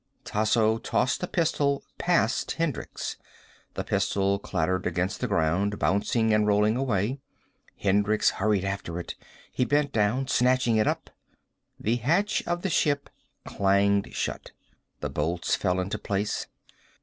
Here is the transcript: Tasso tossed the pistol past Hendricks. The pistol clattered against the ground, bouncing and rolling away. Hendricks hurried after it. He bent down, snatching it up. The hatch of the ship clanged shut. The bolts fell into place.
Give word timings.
Tasso 0.25 0.79
tossed 0.79 1.21
the 1.21 1.27
pistol 1.27 1.83
past 1.99 2.53
Hendricks. 2.53 3.17
The 3.75 3.83
pistol 3.83 4.39
clattered 4.39 4.87
against 4.87 5.19
the 5.19 5.27
ground, 5.27 5.77
bouncing 5.77 6.33
and 6.33 6.47
rolling 6.47 6.75
away. 6.75 7.19
Hendricks 7.77 8.31
hurried 8.31 8.65
after 8.65 8.99
it. 8.99 9.13
He 9.51 9.63
bent 9.63 9.91
down, 9.91 10.27
snatching 10.27 10.77
it 10.77 10.87
up. 10.87 11.11
The 11.79 11.97
hatch 11.97 12.41
of 12.47 12.63
the 12.63 12.69
ship 12.71 13.11
clanged 13.45 14.11
shut. 14.15 14.53
The 15.01 15.09
bolts 15.11 15.55
fell 15.55 15.79
into 15.79 15.99
place. 15.99 16.47